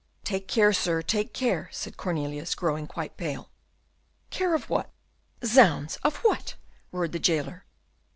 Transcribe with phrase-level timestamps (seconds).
[0.23, 3.51] "Take care, sir, take care," said Cornelius, growing quite pale.
[4.31, 4.89] "Care of what?
[5.45, 5.97] Zounds!
[5.97, 6.55] of what?"
[6.91, 7.67] roared the jailer.